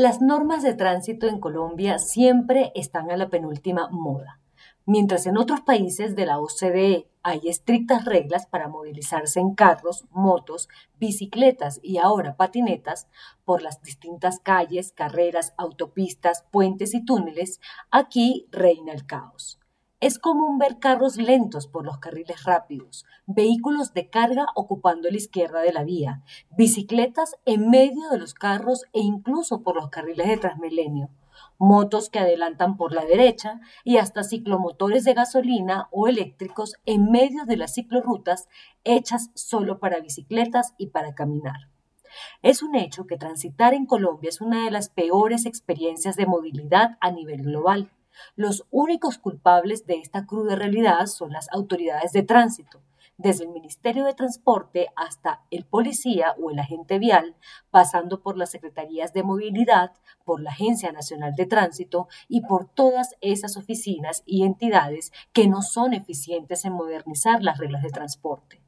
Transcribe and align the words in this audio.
Las 0.00 0.22
normas 0.22 0.62
de 0.62 0.72
tránsito 0.72 1.26
en 1.26 1.40
Colombia 1.40 1.98
siempre 1.98 2.72
están 2.74 3.10
a 3.10 3.18
la 3.18 3.28
penúltima 3.28 3.90
moda. 3.90 4.40
Mientras 4.86 5.26
en 5.26 5.36
otros 5.36 5.60
países 5.60 6.16
de 6.16 6.24
la 6.24 6.38
OCDE 6.38 7.10
hay 7.22 7.40
estrictas 7.44 8.06
reglas 8.06 8.46
para 8.46 8.66
movilizarse 8.66 9.40
en 9.40 9.54
carros, 9.54 10.06
motos, 10.10 10.70
bicicletas 10.98 11.80
y 11.82 11.98
ahora 11.98 12.38
patinetas 12.38 13.08
por 13.44 13.60
las 13.60 13.82
distintas 13.82 14.40
calles, 14.40 14.92
carreras, 14.92 15.52
autopistas, 15.58 16.46
puentes 16.50 16.94
y 16.94 17.04
túneles, 17.04 17.60
aquí 17.90 18.48
reina 18.52 18.94
el 18.94 19.04
caos. 19.04 19.59
Es 20.00 20.18
común 20.18 20.56
ver 20.56 20.78
carros 20.78 21.18
lentos 21.18 21.66
por 21.66 21.84
los 21.84 21.98
carriles 21.98 22.44
rápidos, 22.44 23.04
vehículos 23.26 23.92
de 23.92 24.08
carga 24.08 24.46
ocupando 24.54 25.10
la 25.10 25.18
izquierda 25.18 25.60
de 25.60 25.74
la 25.74 25.84
vía, 25.84 26.22
bicicletas 26.56 27.36
en 27.44 27.68
medio 27.68 28.08
de 28.08 28.16
los 28.16 28.32
carros 28.32 28.84
e 28.94 29.00
incluso 29.00 29.62
por 29.62 29.76
los 29.76 29.90
carriles 29.90 30.26
de 30.26 30.38
Transmilenio, 30.38 31.10
motos 31.58 32.08
que 32.08 32.18
adelantan 32.18 32.78
por 32.78 32.94
la 32.94 33.04
derecha 33.04 33.60
y 33.84 33.98
hasta 33.98 34.24
ciclomotores 34.24 35.04
de 35.04 35.12
gasolina 35.12 35.88
o 35.90 36.08
eléctricos 36.08 36.76
en 36.86 37.10
medio 37.10 37.44
de 37.44 37.58
las 37.58 37.74
ciclorrutas 37.74 38.48
hechas 38.84 39.30
solo 39.34 39.80
para 39.80 40.00
bicicletas 40.00 40.72
y 40.78 40.86
para 40.86 41.14
caminar. 41.14 41.68
Es 42.40 42.62
un 42.62 42.74
hecho 42.74 43.06
que 43.06 43.18
transitar 43.18 43.74
en 43.74 43.84
Colombia 43.84 44.30
es 44.30 44.40
una 44.40 44.64
de 44.64 44.70
las 44.70 44.88
peores 44.88 45.44
experiencias 45.44 46.16
de 46.16 46.24
movilidad 46.24 46.96
a 47.02 47.10
nivel 47.10 47.42
global. 47.42 47.90
Los 48.36 48.66
únicos 48.70 49.18
culpables 49.18 49.86
de 49.86 49.94
esta 49.94 50.26
cruda 50.26 50.56
realidad 50.56 51.06
son 51.06 51.32
las 51.32 51.48
autoridades 51.50 52.12
de 52.12 52.22
tránsito, 52.22 52.80
desde 53.20 53.44
el 53.44 53.50
Ministerio 53.50 54.04
de 54.06 54.14
Transporte 54.14 54.88
hasta 54.96 55.42
el 55.50 55.66
policía 55.66 56.34
o 56.42 56.50
el 56.50 56.58
agente 56.58 56.98
vial, 56.98 57.36
pasando 57.70 58.22
por 58.22 58.38
las 58.38 58.50
secretarías 58.50 59.12
de 59.12 59.22
movilidad, 59.22 59.92
por 60.24 60.40
la 60.40 60.50
Agencia 60.50 60.90
Nacional 60.90 61.34
de 61.34 61.44
Tránsito 61.44 62.08
y 62.28 62.40
por 62.40 62.66
todas 62.66 63.16
esas 63.20 63.58
oficinas 63.58 64.22
y 64.24 64.44
entidades 64.44 65.12
que 65.34 65.48
no 65.48 65.60
son 65.60 65.92
eficientes 65.92 66.64
en 66.64 66.72
modernizar 66.72 67.42
las 67.42 67.58
reglas 67.58 67.82
de 67.82 67.90
transporte. 67.90 68.62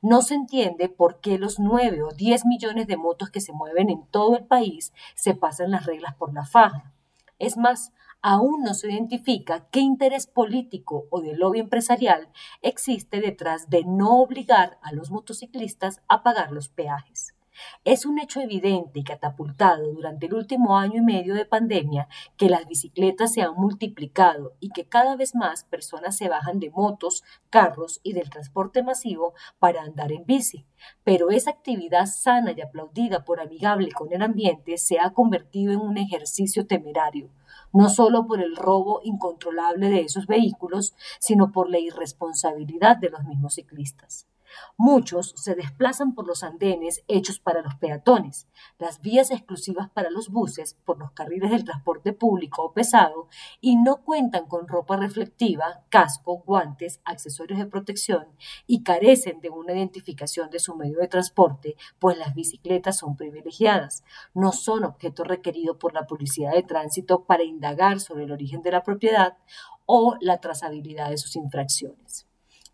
No 0.00 0.22
se 0.22 0.34
entiende 0.34 0.88
por 0.88 1.20
qué 1.20 1.38
los 1.38 1.58
9 1.58 2.02
o 2.02 2.12
10 2.12 2.46
millones 2.46 2.86
de 2.86 2.96
motos 2.96 3.30
que 3.30 3.40
se 3.40 3.52
mueven 3.52 3.90
en 3.90 4.06
todo 4.06 4.36
el 4.36 4.44
país 4.44 4.92
se 5.14 5.34
pasan 5.34 5.72
las 5.72 5.84
reglas 5.84 6.14
por 6.14 6.32
la 6.32 6.46
faja. 6.46 6.92
Es 7.38 7.56
más, 7.56 7.92
aún 8.22 8.62
no 8.62 8.74
se 8.74 8.90
identifica 8.90 9.68
qué 9.70 9.80
interés 9.80 10.26
político 10.26 11.06
o 11.10 11.20
de 11.20 11.36
lobby 11.36 11.60
empresarial 11.60 12.28
existe 12.62 13.20
detrás 13.20 13.68
de 13.70 13.84
no 13.84 14.20
obligar 14.20 14.78
a 14.82 14.92
los 14.92 15.10
motociclistas 15.10 16.02
a 16.08 16.22
pagar 16.22 16.50
los 16.50 16.68
peajes. 16.68 17.35
Es 17.84 18.06
un 18.06 18.18
hecho 18.18 18.40
evidente 18.40 19.00
y 19.00 19.04
catapultado 19.04 19.92
durante 19.92 20.26
el 20.26 20.34
último 20.34 20.76
año 20.78 20.98
y 20.98 21.04
medio 21.04 21.34
de 21.34 21.44
pandemia 21.44 22.08
que 22.36 22.48
las 22.48 22.66
bicicletas 22.66 23.32
se 23.32 23.42
han 23.42 23.54
multiplicado 23.54 24.54
y 24.60 24.70
que 24.70 24.86
cada 24.86 25.16
vez 25.16 25.34
más 25.34 25.64
personas 25.64 26.16
se 26.16 26.28
bajan 26.28 26.60
de 26.60 26.70
motos, 26.70 27.22
carros 27.50 28.00
y 28.02 28.12
del 28.12 28.30
transporte 28.30 28.82
masivo 28.82 29.34
para 29.58 29.82
andar 29.82 30.12
en 30.12 30.24
bici. 30.24 30.66
Pero 31.04 31.30
esa 31.30 31.50
actividad 31.50 32.06
sana 32.06 32.52
y 32.56 32.60
aplaudida 32.60 33.24
por 33.24 33.40
amigable 33.40 33.90
con 33.92 34.12
el 34.12 34.22
ambiente 34.22 34.78
se 34.78 34.98
ha 34.98 35.10
convertido 35.10 35.72
en 35.72 35.80
un 35.80 35.98
ejercicio 35.98 36.66
temerario 36.66 37.30
no 37.72 37.88
solo 37.88 38.26
por 38.26 38.40
el 38.40 38.56
robo 38.56 39.00
incontrolable 39.02 39.90
de 39.90 40.00
esos 40.00 40.26
vehículos, 40.26 40.94
sino 41.18 41.52
por 41.52 41.68
la 41.68 41.78
irresponsabilidad 41.78 42.96
de 42.96 43.10
los 43.10 43.24
mismos 43.24 43.54
ciclistas. 43.54 44.26
Muchos 44.76 45.34
se 45.36 45.54
desplazan 45.54 46.14
por 46.14 46.26
los 46.26 46.42
andenes 46.42 47.02
hechos 47.08 47.40
para 47.40 47.62
los 47.62 47.74
peatones, 47.76 48.48
las 48.78 49.00
vías 49.00 49.30
exclusivas 49.30 49.88
para 49.90 50.10
los 50.10 50.28
buses, 50.28 50.76
por 50.84 50.98
los 50.98 51.12
carriles 51.12 51.50
del 51.50 51.64
transporte 51.64 52.12
público 52.12 52.62
o 52.62 52.72
pesado 52.72 53.28
y 53.60 53.76
no 53.76 54.02
cuentan 54.02 54.46
con 54.46 54.68
ropa 54.68 54.96
reflectiva, 54.96 55.84
casco, 55.88 56.42
guantes, 56.46 57.00
accesorios 57.04 57.58
de 57.58 57.66
protección 57.66 58.26
y 58.66 58.82
carecen 58.82 59.40
de 59.40 59.50
una 59.50 59.72
identificación 59.72 60.50
de 60.50 60.60
su 60.60 60.74
medio 60.74 60.98
de 60.98 61.08
transporte, 61.08 61.76
pues 61.98 62.18
las 62.18 62.34
bicicletas 62.34 62.98
son 62.98 63.16
privilegiadas, 63.16 64.04
no 64.34 64.52
son 64.52 64.84
objeto 64.84 65.24
requerido 65.24 65.78
por 65.78 65.94
la 65.94 66.06
Policía 66.06 66.50
de 66.50 66.62
Tránsito 66.62 67.24
para 67.24 67.44
indagar 67.44 68.00
sobre 68.00 68.24
el 68.24 68.32
origen 68.32 68.62
de 68.62 68.72
la 68.72 68.82
propiedad 68.82 69.36
o 69.86 70.16
la 70.20 70.40
trazabilidad 70.40 71.10
de 71.10 71.18
sus 71.18 71.36
infracciones. 71.36 72.26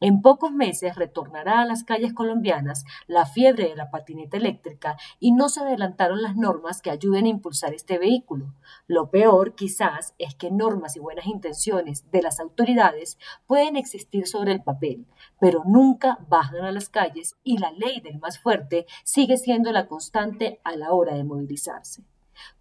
En 0.00 0.22
pocos 0.22 0.52
meses 0.52 0.94
retornará 0.94 1.60
a 1.60 1.64
las 1.64 1.82
calles 1.82 2.14
colombianas 2.14 2.84
la 3.08 3.26
fiebre 3.26 3.68
de 3.68 3.74
la 3.74 3.90
patineta 3.90 4.36
eléctrica 4.36 4.96
y 5.18 5.32
no 5.32 5.48
se 5.48 5.60
adelantaron 5.60 6.22
las 6.22 6.36
normas 6.36 6.80
que 6.80 6.90
ayuden 6.90 7.24
a 7.24 7.30
impulsar 7.30 7.74
este 7.74 7.98
vehículo. 7.98 8.54
Lo 8.86 9.10
peor, 9.10 9.56
quizás, 9.56 10.14
es 10.18 10.36
que 10.36 10.52
normas 10.52 10.94
y 10.94 11.00
buenas 11.00 11.26
intenciones 11.26 12.08
de 12.12 12.22
las 12.22 12.38
autoridades 12.38 13.18
pueden 13.48 13.74
existir 13.74 14.28
sobre 14.28 14.52
el 14.52 14.62
papel, 14.62 15.04
pero 15.40 15.64
nunca 15.66 16.18
bajan 16.28 16.64
a 16.64 16.70
las 16.70 16.88
calles 16.88 17.36
y 17.42 17.58
la 17.58 17.72
ley 17.72 18.00
del 18.00 18.20
más 18.20 18.38
fuerte 18.38 18.86
sigue 19.02 19.36
siendo 19.36 19.72
la 19.72 19.88
constante 19.88 20.60
a 20.62 20.76
la 20.76 20.92
hora 20.92 21.14
de 21.14 21.24
movilizarse. 21.24 22.04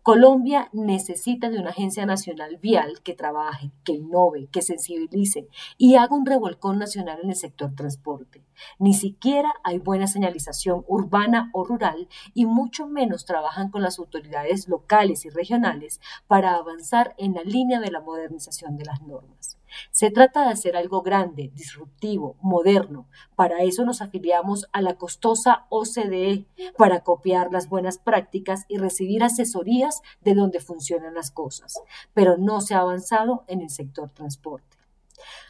Colombia 0.02 0.70
necesita 0.74 1.50
de 1.50 1.60
una 1.60 1.72
agencia 1.72 2.06
nacional 2.06 2.58
vial 2.58 3.02
que 3.04 3.14
trabaje, 3.14 3.72
que 3.84 3.94
innove, 3.94 4.48
que 4.48 4.62
sensibilice 4.62 5.48
y 5.78 5.96
haga 5.96 6.16
un 6.16 6.26
revolcón 6.26 6.80
nacional 6.80 7.20
en 7.24 7.30
el 7.30 7.36
sector 7.36 7.76
transporte. 7.76 8.47
Ni 8.80 8.94
siquiera 8.94 9.54
hay 9.64 9.80
buena 9.80 10.08
señalización 10.08 10.84
urbana 10.88 11.50
o 11.54 11.64
rural 11.64 12.08
y 12.34 12.46
mucho 12.46 12.88
menos 12.88 13.26
trabajan 13.26 13.70
con 13.70 13.82
las 13.82 14.00
autoridades 14.00 14.68
locales 14.68 15.26
y 15.26 15.30
regionales 15.30 16.02
para 16.28 16.56
avanzar 16.56 17.16
en 17.18 17.34
la 17.34 17.44
línea 17.44 17.80
de 17.80 17.92
la 17.92 18.02
modernización 18.02 18.78
de 18.78 18.86
las 18.86 19.02
normas. 19.02 19.58
Se 19.92 20.12
trata 20.12 20.44
de 20.44 20.52
hacer 20.52 20.76
algo 20.76 21.02
grande, 21.02 21.52
disruptivo, 21.54 22.36
moderno. 22.42 23.08
Para 23.36 23.64
eso 23.64 23.86
nos 23.86 24.02
afiliamos 24.02 24.68
a 24.72 24.82
la 24.82 24.96
costosa 24.96 25.66
OCDE, 25.70 26.46
para 26.78 27.02
copiar 27.02 27.52
las 27.52 27.70
buenas 27.70 27.98
prácticas 27.98 28.66
y 28.68 28.78
recibir 28.78 29.24
asesorías 29.24 30.02
de 30.22 30.34
donde 30.34 30.60
funcionan 30.60 31.14
las 31.14 31.32
cosas. 31.32 31.82
Pero 32.14 32.38
no 32.38 32.62
se 32.62 32.76
ha 32.76 32.80
avanzado 32.80 33.44
en 33.48 33.62
el 33.62 33.70
sector 33.70 34.10
transporte. 34.10 34.78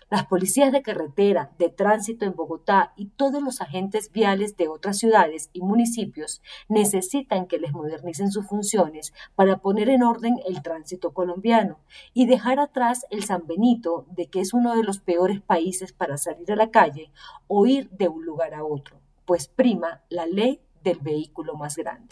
Las 0.10 0.26
policías 0.26 0.72
de 0.72 0.82
carretera, 0.82 1.52
de 1.60 1.68
tránsito 1.68 2.24
en 2.24 2.34
Bogotá 2.34 2.94
y 2.96 3.08
todos 3.08 3.44
los 3.44 3.60
agentes 3.60 4.10
viales 4.14 4.56
de 4.56 4.70
otras 4.70 4.98
ciudades 4.98 5.50
y 5.52 5.62
municipios 5.62 6.42
necesitan 6.70 7.46
que 7.46 7.60
les 7.60 7.74
modernicen 7.74 8.32
sus 8.32 8.48
funciones 8.48 9.14
para 9.36 9.58
poner 9.58 9.90
en 9.90 10.04
orden 10.04 10.40
el 10.48 10.62
tránsito 10.62 11.12
colombiano 11.14 11.80
y 12.14 12.26
dejar 12.26 12.62
atrás 12.62 13.06
el 13.10 13.26
San 13.26 13.48
Benito 13.48 14.06
de 14.16 14.28
que 14.28 14.40
es 14.40 14.54
uno 14.54 14.78
de 14.78 14.84
los 14.84 15.00
peores 15.00 15.42
países 15.42 15.92
para 15.92 16.18
salir 16.18 16.54
a 16.54 16.56
la 16.56 16.72
calle 16.72 17.12
o 17.48 17.66
ir 17.66 17.90
de 17.90 18.08
un 18.08 18.24
lugar 18.24 18.54
a 18.54 18.64
otro, 18.64 19.02
pues 19.26 19.50
prima 19.50 20.04
la 20.08 20.26
ley 20.26 20.62
del 20.86 21.00
vehículo 21.00 21.56
más 21.56 21.76
grande. 21.76 22.08